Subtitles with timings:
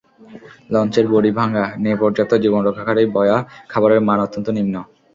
[0.71, 3.37] লঞ্চের বডি ভাঙা, নেই পর্যাপ্ত জীবনরক্ষাকারী বয়া,
[3.71, 4.75] খাবারের মান অত্যন্ত নিম্ন।